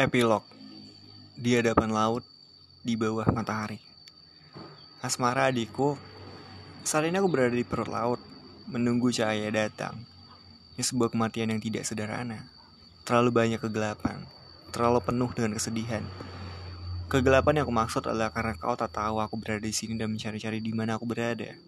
[0.00, 0.40] Epilog
[1.36, 2.24] Di hadapan laut
[2.80, 3.76] Di bawah matahari
[5.04, 6.00] Asmara adikku
[6.88, 8.16] Saat ini aku berada di perut laut
[8.64, 10.00] Menunggu cahaya datang
[10.80, 12.48] Ini sebuah kematian yang tidak sederhana
[13.04, 14.24] Terlalu banyak kegelapan
[14.72, 16.00] Terlalu penuh dengan kesedihan
[17.12, 20.62] Kegelapan yang aku maksud adalah karena kau tak tahu aku berada di sini dan mencari-cari
[20.62, 21.58] di mana aku berada.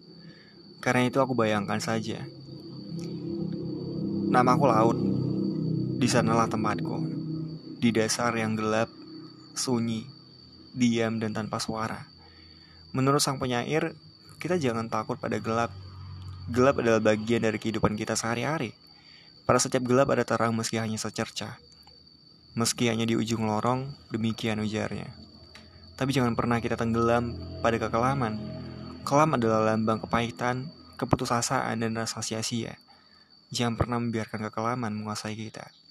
[0.79, 2.23] Karena itu aku bayangkan saja.
[4.31, 4.95] Nama aku Laut.
[5.99, 7.12] Di sanalah tempatku.
[7.83, 8.87] Di dasar yang gelap,
[9.59, 10.07] sunyi,
[10.71, 12.07] diam dan tanpa suara.
[12.95, 13.91] Menurut sang penyair,
[14.39, 15.67] kita jangan takut pada gelap.
[16.47, 18.71] Gelap adalah bagian dari kehidupan kita sehari-hari.
[19.43, 21.59] Pada setiap gelap ada terang meski hanya secerca.
[22.55, 25.11] Meski hanya di ujung lorong, demikian ujarnya.
[25.99, 28.39] Tapi jangan pernah kita tenggelam pada kekelaman.
[29.03, 32.79] Kelam adalah lambang kepahitan, keputusasaan, dan rasa sia-sia.
[33.51, 35.82] Jangan pernah membiarkan kekelaman menguasai kita.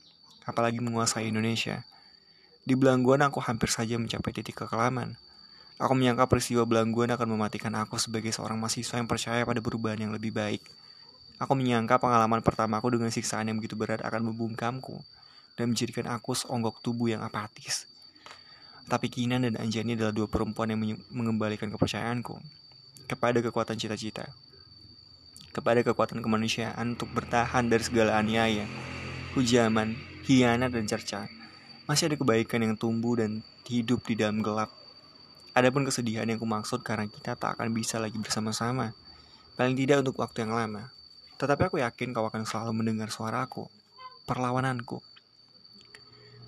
[0.44, 1.86] Apalagi menguasai Indonesia.
[2.62, 5.18] Di Belangguan aku hampir saja mencapai titik kekelaman.
[5.82, 10.12] Aku menyangka peristiwa Belangguan akan mematikan aku sebagai seorang mahasiswa yang percaya pada perubahan yang
[10.14, 10.62] lebih baik.
[11.42, 14.94] Aku menyangka pengalaman pertamaku dengan siksaan yang begitu berat akan membungkamku
[15.58, 17.90] dan menjadikan aku seonggok tubuh yang apatis.
[18.86, 20.78] Tapi Kinan dan Anjani adalah dua perempuan yang
[21.10, 22.38] mengembalikan kepercayaanku
[23.10, 24.30] kepada kekuatan cita-cita,
[25.50, 28.66] kepada kekuatan kemanusiaan untuk bertahan dari segala aniaya,
[29.34, 31.26] hujaman, hianat, dan cerca.
[31.90, 34.70] Masih ada kebaikan yang tumbuh dan hidup di dalam gelap.
[35.52, 38.96] Adapun kesedihan yang kumaksud karena kita tak akan bisa lagi bersama-sama,
[39.58, 40.88] paling tidak untuk waktu yang lama.
[41.36, 43.68] Tetapi aku yakin kau akan selalu mendengar suaraku,
[44.24, 45.02] perlawananku.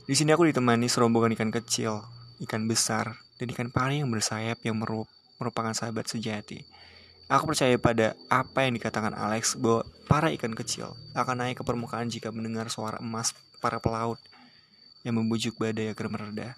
[0.09, 2.05] Di sini aku ditemani serombongan ikan kecil,
[2.49, 6.65] ikan besar, dan ikan pari yang bersayap yang merupakan sahabat sejati.
[7.35, 12.07] Aku percaya pada apa yang dikatakan Alex bahwa para ikan kecil akan naik ke permukaan
[12.07, 14.23] jika mendengar suara emas para pelaut
[15.03, 16.55] yang membujuk badai agar mereda.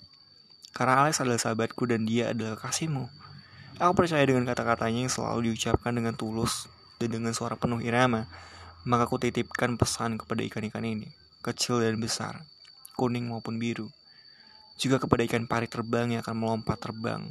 [0.76, 3.08] Karena Alex adalah sahabatku dan dia adalah kasihmu.
[3.80, 6.68] Aku percaya dengan kata-katanya yang selalu diucapkan dengan tulus
[7.00, 8.28] dan dengan suara penuh irama.
[8.84, 11.08] Maka aku titipkan pesan kepada ikan-ikan ini,
[11.40, 12.44] kecil dan besar,
[13.00, 13.88] kuning maupun biru
[14.76, 17.24] juga kepada ikan pari terbang yang akan melompat terbang.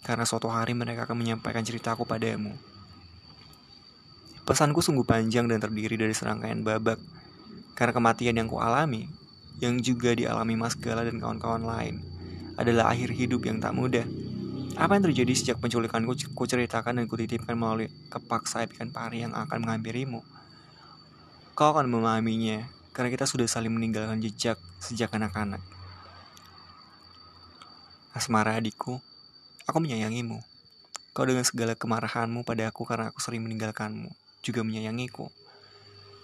[0.00, 2.56] Karena suatu hari mereka akan menyampaikan ceritaku padamu.
[4.48, 6.98] Pesanku sungguh panjang dan terdiri dari serangkaian babak.
[7.78, 9.06] Karena kematian yang kualami,
[9.62, 12.02] yang juga dialami Mas Gala dan kawan-kawan lain,
[12.58, 14.04] adalah akhir hidup yang tak mudah.
[14.80, 19.36] Apa yang terjadi sejak penculikanku ku ceritakan dan kutitipkan melalui kepak sayap ikan pari yang
[19.36, 20.24] akan menghampirimu.
[21.52, 22.64] Kau akan memahaminya,
[22.96, 25.60] karena kita sudah saling meninggalkan jejak sejak anak-anak.
[28.16, 29.04] Asmara adikku,
[29.70, 30.42] aku menyayangimu.
[31.14, 34.10] Kau dengan segala kemarahanmu pada aku karena aku sering meninggalkanmu,
[34.42, 35.30] juga menyayangiku.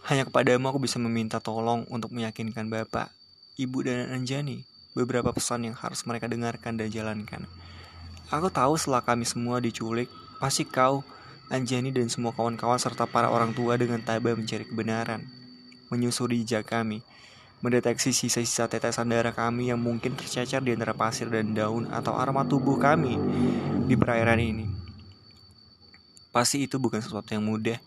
[0.07, 3.11] Hanya kepadamu aku bisa meminta tolong untuk meyakinkan Bapak,
[3.59, 4.63] Ibu dan Anjani
[4.95, 7.47] beberapa pesan yang harus mereka dengarkan dan jalankan.
[8.31, 10.07] Aku tahu setelah kami semua diculik,
[10.39, 11.03] pasti kau,
[11.47, 15.23] Anjani dan semua kawan-kawan serta para orang tua dengan tabah mencari kebenaran,
[15.91, 17.07] menyusuri jejak kami,
[17.65, 22.45] mendeteksi sisa-sisa tetesan darah kami yang mungkin tercecer di antara pasir dan daun atau aroma
[22.45, 23.17] tubuh kami
[23.89, 24.67] di perairan ini.
[26.29, 27.81] Pasti itu bukan sesuatu yang mudah.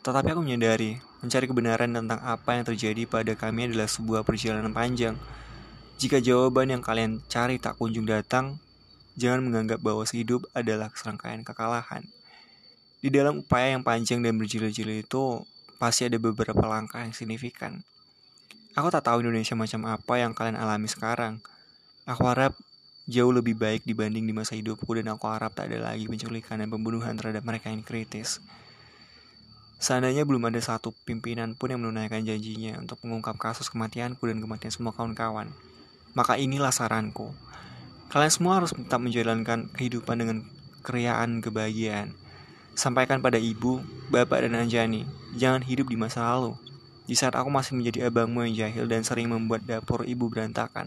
[0.00, 5.18] Tetapi aku menyadari, mencari kebenaran tentang apa yang terjadi pada kami adalah sebuah perjalanan panjang.
[6.00, 8.56] Jika jawaban yang kalian cari tak kunjung datang,
[9.18, 12.08] jangan menganggap bahwa hidup adalah serangkaian kekalahan.
[13.04, 15.44] Di dalam upaya yang panjang dan berjilid-jilid itu,
[15.76, 17.84] pasti ada beberapa langkah yang signifikan.
[18.78, 21.42] Aku tak tahu Indonesia macam apa yang kalian alami sekarang.
[22.06, 22.54] Aku harap
[23.10, 26.70] jauh lebih baik dibanding di masa hidupku dan aku harap tak ada lagi penculikan dan
[26.70, 28.38] pembunuhan terhadap mereka yang kritis.
[29.82, 34.70] Seandainya belum ada satu pimpinan pun yang menunaikan janjinya untuk mengungkap kasus kematianku dan kematian
[34.70, 35.50] semua kawan-kawan,
[36.14, 37.34] maka inilah saranku.
[38.14, 40.46] Kalian semua harus tetap menjalankan kehidupan dengan
[40.86, 42.14] keriaan kebahagiaan.
[42.78, 43.82] Sampaikan pada ibu,
[44.14, 46.69] bapak, dan Anjani, jangan hidup di masa lalu.
[47.10, 50.86] Di saat aku masih menjadi abangmu yang jahil dan sering membuat dapur ibu berantakan.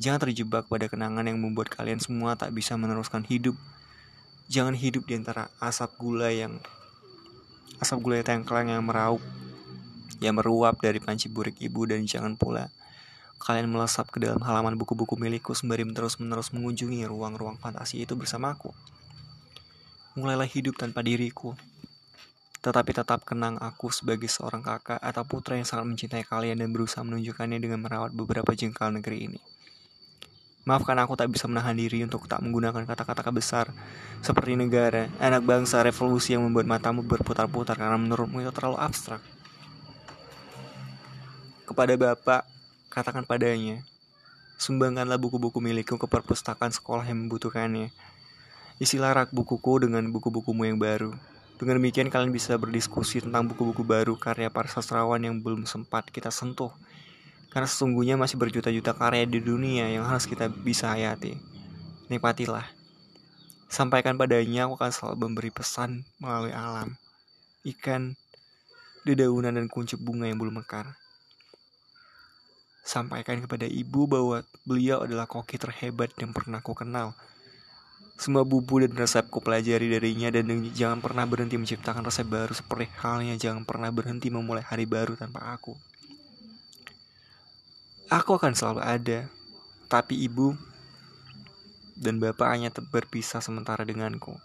[0.00, 3.52] Jangan terjebak pada kenangan yang membuat kalian semua tak bisa meneruskan hidup.
[4.48, 6.64] Jangan hidup di antara asap gula yang
[7.76, 9.20] asap gula tengkleng yang meraup
[10.24, 12.72] yang meruap dari panci burik ibu dan jangan pula
[13.44, 18.72] kalian melesap ke dalam halaman buku-buku milikku sembari terus-menerus mengunjungi ruang-ruang fantasi itu bersamaku.
[20.16, 21.52] Mulailah hidup tanpa diriku,
[22.64, 27.04] tetapi tetap kenang aku sebagai seorang kakak atau putra yang sangat mencintai kalian dan berusaha
[27.04, 29.40] menunjukkannya dengan merawat beberapa jengkal negeri ini.
[30.64, 33.68] Maafkan aku tak bisa menahan diri untuk tak menggunakan kata-kata besar
[34.24, 39.20] seperti negara, anak bangsa, revolusi yang membuat matamu berputar-putar karena menurutmu itu terlalu abstrak.
[41.68, 42.48] Kepada bapak,
[42.88, 43.84] katakan padanya,
[44.56, 47.92] sumbangkanlah buku-buku milikku ke perpustakaan sekolah yang membutuhkannya.
[48.80, 51.12] Isilah rak bukuku dengan buku-bukumu yang baru.
[51.54, 56.34] Dengan demikian kalian bisa berdiskusi tentang buku-buku baru karya para sastrawan yang belum sempat kita
[56.34, 56.74] sentuh.
[57.54, 61.38] Karena sesungguhnya masih berjuta-juta karya di dunia yang harus kita bisa hayati.
[62.10, 62.66] Nikmatilah.
[63.70, 66.98] Sampaikan padanya aku akan selalu memberi pesan melalui alam.
[67.62, 68.18] Ikan,
[69.06, 70.98] dedaunan dan kuncup bunga yang belum mekar.
[72.84, 77.14] Sampaikan kepada ibu bahwa beliau adalah koki terhebat yang pernah ku kenal.
[78.14, 82.86] Semua bumbu dan resep ku pelajari darinya dan jangan pernah berhenti menciptakan resep baru seperti
[83.02, 85.74] halnya jangan pernah berhenti memulai hari baru tanpa aku.
[88.12, 89.18] Aku akan selalu ada,
[89.90, 90.54] tapi ibu
[91.98, 94.38] dan bapak hanya berpisah sementara denganku.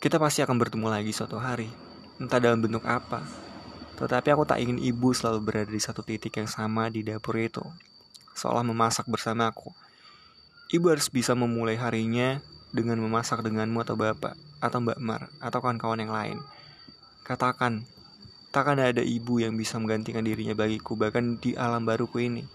[0.00, 1.68] Kita pasti akan bertemu lagi suatu hari,
[2.16, 3.20] entah dalam bentuk apa,
[4.00, 7.60] tetapi aku tak ingin ibu selalu berada di satu titik yang sama di dapur itu,
[8.32, 9.68] seolah memasak bersama aku.
[10.70, 12.38] Ibu harus bisa memulai harinya
[12.70, 16.38] dengan memasak denganmu atau bapak, atau mbak Mar, atau kawan-kawan yang lain.
[17.26, 17.82] Katakan,
[18.54, 22.46] takkan ada ibu yang bisa menggantikan dirinya bagiku, bahkan di alam baruku ini.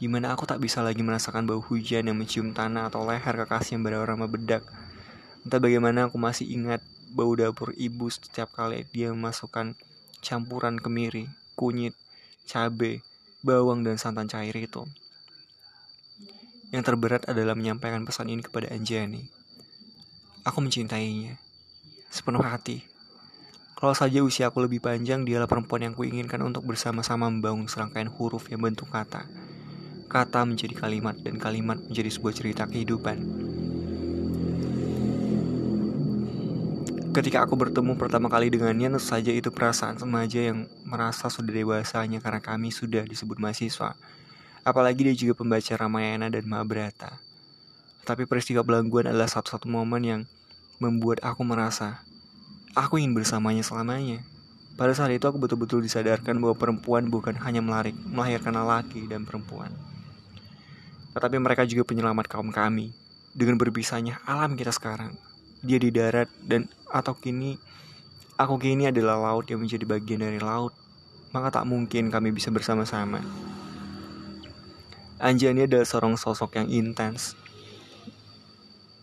[0.00, 3.76] Di mana aku tak bisa lagi merasakan bau hujan yang mencium tanah atau leher kekasih
[3.76, 4.64] yang beraroma bedak.
[5.44, 6.80] Entah bagaimana aku masih ingat
[7.12, 9.76] bau dapur ibu setiap kali dia memasukkan
[10.24, 11.92] campuran kemiri, kunyit,
[12.48, 13.04] cabai,
[13.44, 14.88] bawang, dan santan cair itu.
[16.72, 19.28] Yang terberat adalah menyampaikan pesan ini kepada Anjani.
[20.48, 21.36] Aku mencintainya
[22.08, 22.88] sepenuh hati.
[23.76, 28.48] Kalau saja usia aku lebih panjang, dialah perempuan yang kuinginkan untuk bersama-sama membangun serangkaian huruf
[28.48, 29.28] yang bentuk kata.
[30.08, 33.20] Kata menjadi kalimat dan kalimat menjadi sebuah cerita kehidupan.
[37.12, 42.24] Ketika aku bertemu pertama kali dengannya, tentu saja itu perasaan remaja yang merasa sudah dewasanya
[42.24, 43.92] karena kami sudah disebut mahasiswa.
[44.62, 47.18] Apalagi dia juga pembaca Ramayana dan Mahabharata.
[48.02, 50.22] Tapi peristiwa belangguan adalah satu-satu momen yang
[50.82, 52.02] membuat aku merasa
[52.72, 54.24] aku ingin bersamanya selamanya.
[54.74, 59.70] Pada saat itu aku betul-betul disadarkan bahwa perempuan bukan hanya melarik, melahirkan lelaki dan perempuan.
[61.12, 62.96] Tetapi mereka juga penyelamat kaum kami.
[63.32, 65.16] Dengan berpisahnya alam kita sekarang,
[65.64, 67.56] dia di darat dan atau kini
[68.36, 70.72] aku kini adalah laut yang menjadi bagian dari laut,
[71.32, 73.20] maka tak mungkin kami bisa bersama-sama.
[75.22, 77.38] Anjani adalah seorang sosok yang intens.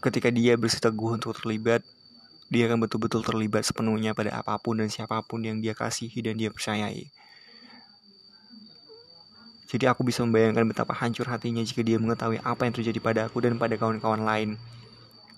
[0.03, 1.79] Ketika dia bersiteguh untuk terlibat,
[2.51, 6.35] dia akan betul-betul terlibat sepenuhnya pada apa pun dan siapa pun yang dia kasihi dan
[6.35, 7.07] dia percayai.
[9.71, 13.39] Jadi aku bisa membayangkan betapa hancur hatinya jika dia mengetahui apa yang terjadi pada aku
[13.39, 14.59] dan pada kawan-kawan lain.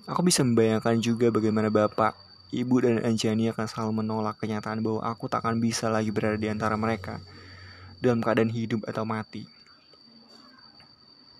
[0.09, 2.17] Aku bisa membayangkan juga bagaimana bapak,
[2.49, 6.49] ibu, dan Anjani akan selalu menolak kenyataan bahwa aku tak akan bisa lagi berada di
[6.49, 7.21] antara mereka
[8.01, 9.60] dalam keadaan hidup atau mati.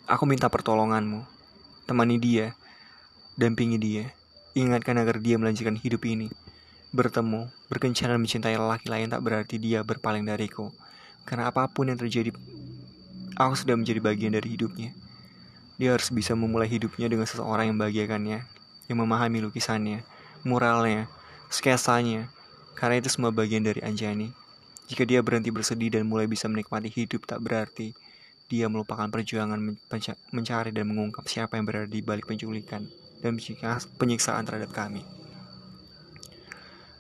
[0.10, 1.22] Aku minta pertolonganmu,
[1.86, 2.58] temani dia,
[3.38, 4.10] dampingi dia,
[4.58, 6.34] ingatkan agar dia melanjutkan hidup ini.
[6.90, 10.74] Bertemu, berkencan mencintai lelaki lain tak berarti dia berpaling dariku.
[11.22, 12.34] Karena apa pun yang terjadi,
[13.38, 14.90] aku sudah menjadi bagian dari hidupnya.
[15.78, 18.40] Dia harus bisa memulai hidupnya dengan seseorang yang membahagiakannya,
[18.90, 20.02] yang memahami lukisannya,
[20.42, 21.06] muralnya,
[21.54, 22.34] sketsanya,
[22.74, 24.34] karena itu semua bagian dari Anjani.
[24.90, 27.94] Jika dia berhenti bersedih dan mulai bisa menikmati hidup, tak berarti
[28.52, 29.56] dia melupakan perjuangan
[30.36, 32.84] mencari dan mengungkap siapa yang berada di balik penculikan
[33.24, 33.40] dan
[33.96, 35.08] penyiksaan terhadap kami.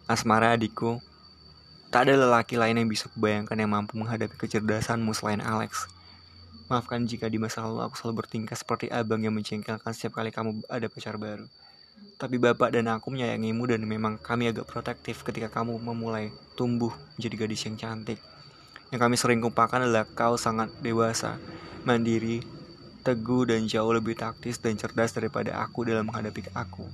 [0.08, 1.04] Asmara adikku,
[1.92, 5.92] tak ada lelaki lain yang bisa kubayangkan yang mampu menghadapi kecerdasanmu selain Alex.
[6.72, 10.64] Maafkan jika di masa lalu aku selalu bertingkah seperti abang yang mencengkelkan setiap kali kamu
[10.72, 11.44] ada pacar baru.
[12.16, 17.36] Tapi bapak dan aku menyayangimu dan memang kami agak protektif ketika kamu memulai tumbuh menjadi
[17.44, 18.24] gadis yang cantik.
[18.92, 21.40] Yang kami sering kumpakan adalah kau sangat dewasa,
[21.88, 22.44] mandiri,
[23.02, 26.86] teguh dan jauh lebih taktis dan cerdas daripada aku dalam menghadapi aku.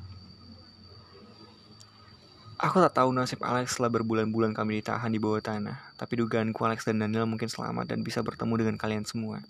[2.58, 6.90] Aku tak tahu nasib Alex setelah berbulan-bulan kami ditahan di bawah tanah, tapi dugaanku Alex
[6.90, 9.46] dan Daniel mungkin selamat dan bisa bertemu dengan kalian semua.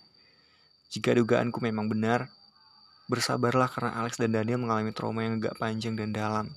[0.91, 2.27] Jika dugaanku memang benar,
[3.07, 6.51] bersabarlah karena Alex dan Daniel mengalami trauma yang agak panjang dan dalam.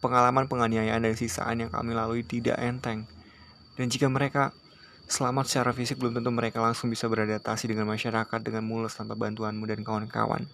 [0.00, 3.04] Pengalaman penganiayaan dan sisaan yang kami lalui tidak enteng.
[3.76, 4.56] Dan jika mereka
[5.06, 9.62] selamat secara fisik, belum tentu mereka langsung bisa beradaptasi dengan masyarakat dengan mulus tanpa bantuanmu
[9.70, 10.50] dan kawan-kawan.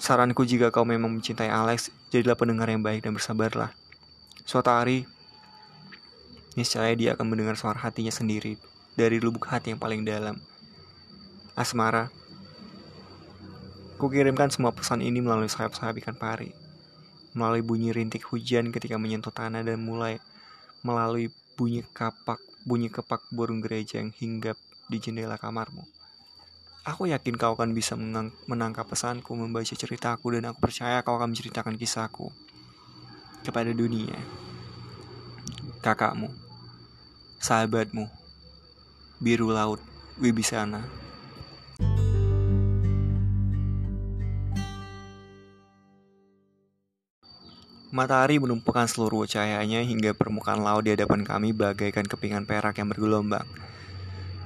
[0.00, 3.70] Saranku jika kau memang mencintai Alex, jadilah pendengar yang baik dan bersabarlah.
[4.42, 5.06] Suatu hari,
[6.58, 8.58] niscaya dia akan mendengar suara hatinya sendiri
[8.98, 10.42] dari lubuk hati yang paling dalam
[11.54, 12.10] asmara.
[14.00, 16.50] Kukirimkan semua pesan ini melalui sayap-sayap ikan pari,
[17.36, 20.18] melalui bunyi rintik hujan ketika menyentuh tanah dan mulai
[20.80, 21.28] melalui
[21.60, 24.56] bunyi kapak, bunyi kepak burung gereja yang hinggap
[24.90, 25.86] di jendela kamarmu.
[26.88, 27.92] Aku yakin kau akan bisa
[28.48, 32.32] menangkap pesanku, membaca ceritaku, dan aku percaya kau akan menceritakan kisahku
[33.44, 34.16] kepada dunia.
[35.84, 36.32] Kakakmu,
[37.40, 38.08] sahabatmu,
[39.20, 39.80] biru laut,
[40.16, 41.09] Wibisana.
[47.90, 53.42] Matahari menumpukan seluruh cahayanya hingga permukaan laut di hadapan kami bagaikan kepingan perak yang bergelombang.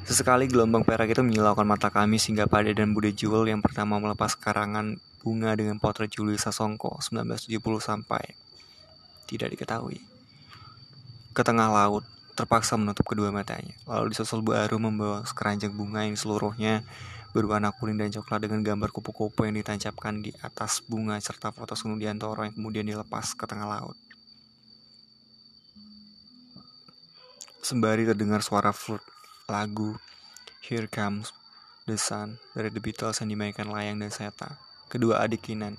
[0.08, 4.32] Sesekali gelombang perak itu menyilaukan mata kami sehingga pada dan Bude Jewel yang pertama melepas
[4.32, 8.32] karangan bunga dengan potret Julius Sasongko 1970 sampai
[9.28, 10.00] tidak diketahui.
[11.36, 13.76] Ke tengah laut, terpaksa menutup kedua matanya.
[13.84, 16.80] Lalu disusul baru membawa sekeranjang bunga yang seluruhnya
[17.34, 22.40] berwarna kuning dan coklat dengan gambar kupu-kupu yang ditancapkan di atas bunga serta foto Toro
[22.46, 23.98] yang kemudian dilepas ke tengah laut.
[27.58, 29.02] Sembari terdengar suara flute
[29.50, 29.98] lagu
[30.62, 31.34] Here Comes
[31.90, 34.56] the Sun dari The Beatles yang dimainkan Layang dan Seta.
[34.86, 35.74] Kedua adik Kinan,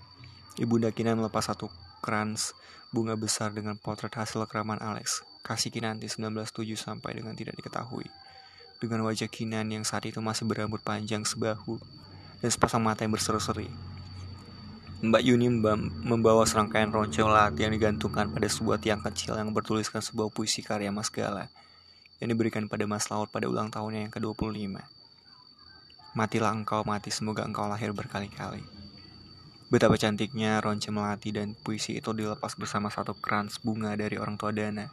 [0.59, 1.71] Ibunda Kinan melepas satu
[2.03, 2.51] krans
[2.91, 5.23] bunga besar dengan potret hasil keraman Alex.
[5.45, 8.24] Kasih Kinanti 1907 sampai dengan tidak diketahui.
[8.79, 11.79] Dengan wajah Kinan yang saat itu masih berambut panjang sebahu
[12.43, 13.71] dan sepasang mata yang berseri-seri.
[15.05, 15.51] Mbak Yuni
[16.07, 20.89] membawa serangkaian roncong lat yang digantungkan pada sebuah tiang kecil yang bertuliskan sebuah puisi karya
[20.89, 21.51] Mas Gala
[22.23, 24.79] yang diberikan pada Mas Laut pada ulang tahunnya yang ke-25.
[26.15, 28.63] Matilah engkau mati, semoga engkau lahir berkali-kali.
[29.67, 34.55] Betapa cantiknya ronce melati dan puisi itu dilepas bersama satu krans bunga dari orang tua
[34.55, 34.87] Dana,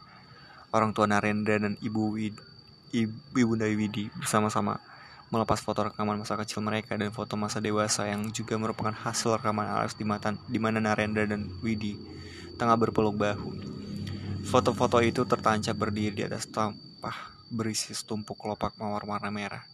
[0.75, 2.35] orang tua Narendra dan ibu Wid,
[2.93, 4.77] Ibunda Widi bersama-sama
[5.33, 9.65] melepas foto rekaman masa kecil mereka dan foto masa dewasa yang juga merupakan hasil rekaman
[9.65, 11.97] Alex di, mata, di mana Narendra dan Widi
[12.53, 13.49] tengah berpeluk bahu.
[14.45, 19.65] Foto-foto itu tertancap berdiri di atas sampah berisi setumpuk kelopak mawar warna merah.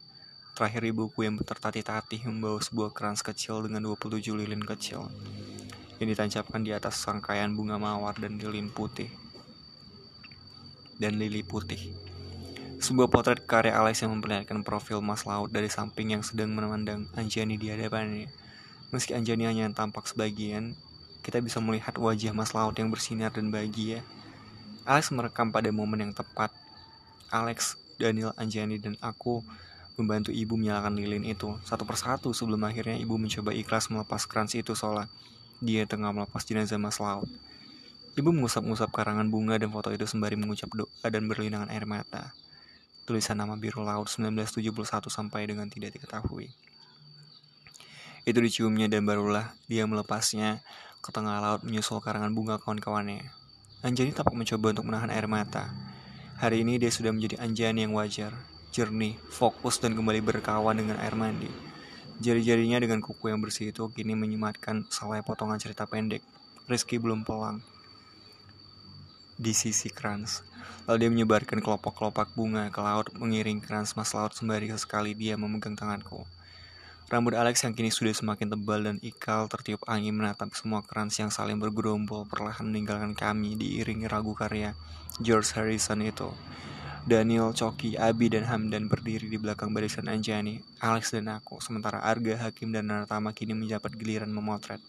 [0.55, 5.11] Terakhir ibuku yang tertatih-tatih membawa sebuah kerans kecil dengan 27 lilin kecil
[5.99, 9.11] yang ditancapkan di atas rangkaian bunga mawar dan lilin putih
[10.95, 11.91] dan lili putih.
[12.79, 17.59] Sebuah potret karya Alex yang memperlihatkan profil Mas Laut dari samping yang sedang memandang Anjani
[17.59, 18.31] di hadapannya.
[18.95, 20.79] Meski Anjani hanya tampak sebagian,
[21.19, 23.99] kita bisa melihat wajah Mas Laut yang bersinar dan bahagia.
[24.87, 26.55] Alex merekam pada momen yang tepat
[27.27, 29.43] Alex, Daniel, Anjani, dan aku
[29.99, 34.71] membantu ibu menyalakan lilin itu satu persatu sebelum akhirnya ibu mencoba ikhlas melepas krans itu
[34.71, 35.11] seolah
[35.59, 37.27] dia tengah melepas jenazah mas laut.
[38.15, 42.31] Ibu mengusap-ngusap karangan bunga dan foto itu sembari mengucap doa dan berlinangan air mata.
[43.09, 44.61] Tulisan nama biru laut 1971
[45.09, 46.53] sampai dengan tidak diketahui.
[48.21, 50.61] Itu diciumnya dan barulah dia melepasnya
[51.01, 53.25] ke tengah laut menyusul karangan bunga kawan-kawannya.
[53.81, 55.73] Anjani tampak mencoba untuk menahan air mata.
[56.37, 58.29] Hari ini dia sudah menjadi Anjani yang wajar,
[58.69, 61.49] jernih, fokus dan kembali berkawan dengan air mandi.
[62.21, 66.21] Jari-jarinya dengan kuku yang bersih itu kini menyematkan selai potongan cerita pendek.
[66.69, 67.57] Rizky belum pulang.
[69.39, 70.43] Di sisi krans.
[70.83, 75.79] Lalu dia menyebarkan kelopak-kelopak bunga ke laut mengiring krans mas laut sembari sekali dia memegang
[75.79, 76.27] tanganku.
[77.07, 81.31] Rambut Alex yang kini sudah semakin tebal dan ikal tertiup angin menatap semua kerans yang
[81.31, 84.75] saling bergerombol perlahan meninggalkan kami diiringi ragu karya
[85.23, 86.35] George Harrison itu.
[87.07, 92.35] Daniel, Coki, Abi, dan Hamdan berdiri di belakang barisan Anjani, Alex dan aku, sementara Arga,
[92.35, 94.83] Hakim, dan Nartama kini menjabat giliran memotret.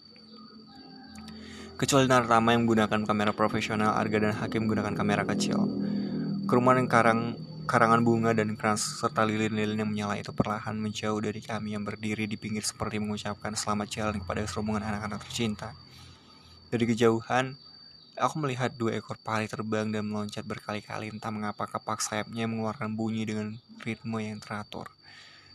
[1.79, 5.59] Kecuali Nartama yang menggunakan kamera profesional, Arga dan Hakim menggunakan kamera kecil.
[6.49, 7.37] Kerumunan karang
[7.71, 12.27] Karangan bunga dan keras serta lilin-lilin yang menyala itu perlahan menjauh dari kami yang berdiri
[12.27, 15.71] di pinggir seperti mengucapkan selamat jalan kepada serombongan anak-anak tercinta.
[16.67, 17.55] Dari kejauhan,
[18.19, 23.23] aku melihat dua ekor pari terbang dan meloncat berkali-kali entah mengapa kapak sayapnya mengeluarkan bunyi
[23.23, 24.91] dengan ritme yang teratur.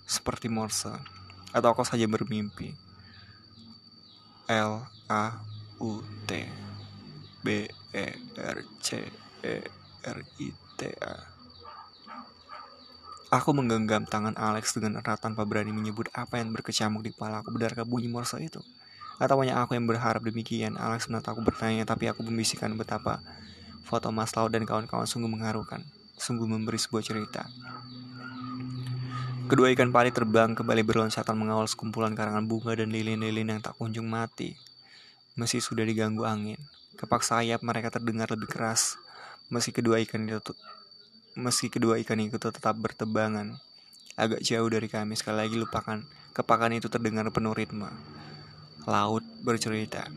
[0.09, 0.97] Seperti Morse,
[1.53, 2.73] atau aku saja bermimpi.
[4.49, 5.43] L A
[5.83, 6.31] U T
[7.45, 8.07] B E
[8.41, 9.03] R C
[9.45, 9.57] E
[10.07, 11.37] R I T A
[13.27, 17.51] Aku menggenggam tangan Alex dengan erat tanpa berani menyebut apa yang berkecamuk di kepala aku.
[17.51, 18.63] Benarkah bunyi Morse itu?
[19.19, 20.79] Atau hanya aku yang berharap demikian?
[20.79, 23.19] Alex menatapku bertanya, tapi aku membisikkan betapa
[23.83, 25.83] foto Mas Lau dan kawan-kawan sungguh mengharukan.
[26.15, 27.51] Sungguh memberi sebuah cerita.
[29.51, 34.07] Kedua ikan pari terbang kembali berloncatan mengawal sekumpulan karangan bunga dan lilin-lilin yang tak kunjung
[34.07, 34.55] mati.
[35.37, 36.57] Meski sudah diganggu angin,
[36.97, 38.97] kepak sayap mereka terdengar lebih keras.
[39.53, 40.57] Meski kedua ikan itu
[41.37, 43.61] Meski kedua ikan itu tetap bertebangan,
[44.17, 46.01] agak jauh dari kami sekali lagi lupakan
[46.33, 47.89] kepakan itu terdengar penuh ritme.
[48.89, 50.09] Laut bercerita,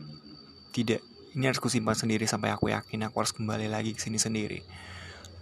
[0.72, 1.00] tidak,
[1.32, 4.60] ini harus kusimpan sendiri sampai aku yakin aku harus kembali lagi ke sini sendiri.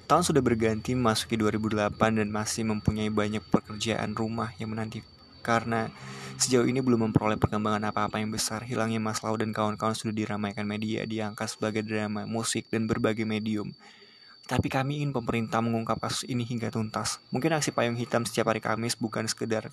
[0.06, 5.02] Tahun sudah berganti memasuki 2008 dan masih mempunyai banyak pekerjaan rumah yang menanti
[5.40, 5.90] karena
[6.38, 8.62] sejauh ini belum memperoleh perkembangan apa-apa yang besar.
[8.62, 13.74] Hilangnya Mas Lau dan kawan-kawan sudah diramaikan media, diangkat sebagai drama, musik, dan berbagai medium.
[14.48, 17.20] Tapi kami ingin pemerintah mengungkap kasus ini hingga tuntas.
[17.28, 19.68] Mungkin aksi payung hitam setiap hari Kamis bukan sekedar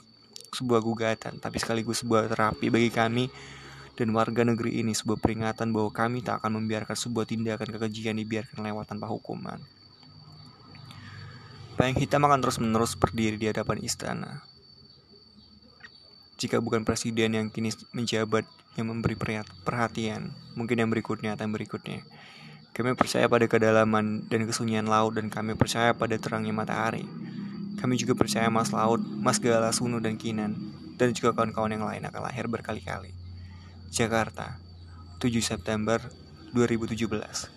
[0.52, 3.32] sebuah gugatan, tapi sekaligus sebuah terapi bagi kami
[3.96, 8.68] dan warga negeri ini sebuah peringatan bahwa kami tak akan membiarkan sebuah tindakan kekejian dibiarkan
[8.68, 9.64] lewat tanpa hukuman.
[11.76, 14.44] Payung hitam akan terus-menerus berdiri di hadapan istana.
[16.46, 18.46] Jika bukan presiden yang kini menjabat
[18.78, 19.18] yang memberi
[19.66, 22.06] perhatian, mungkin yang berikutnya atau yang berikutnya.
[22.70, 27.02] Kami percaya pada kedalaman dan kesunyian laut dan kami percaya pada terangnya matahari.
[27.82, 30.54] Kami juga percaya Mas Laut, Mas Gala, Sunu, dan Kinan,
[31.02, 33.10] dan juga kawan-kawan yang lain akan lahir berkali-kali.
[33.90, 34.62] Jakarta,
[35.18, 35.98] 7 September
[36.54, 37.55] 2017